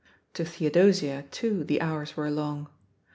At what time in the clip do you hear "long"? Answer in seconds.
2.31-2.69